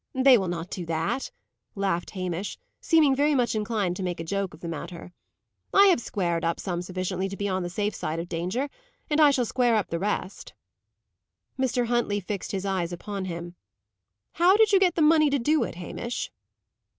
[0.15, 1.29] "They will not do that,"
[1.75, 5.13] laughed Hamish, seeming very much inclined to make a joke of the matter.
[5.75, 8.67] "I have squared up some sufficiently to be on the safe side of danger,
[9.11, 10.55] and I shall square up the rest."
[11.55, 11.85] Mr.
[11.85, 13.53] Huntley fixed his eyes upon him.
[14.31, 16.31] "How did you get the money to do it, Hamish?"